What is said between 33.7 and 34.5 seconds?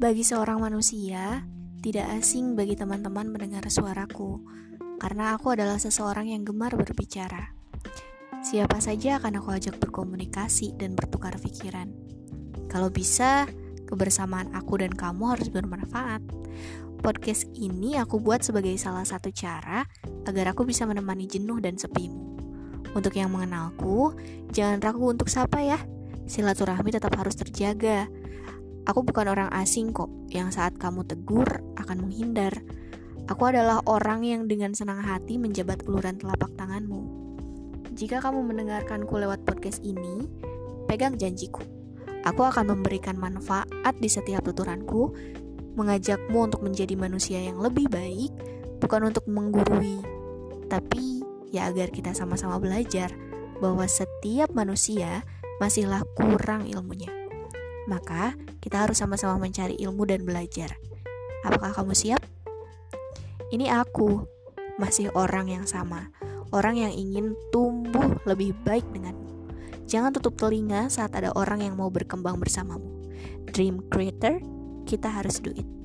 orang yang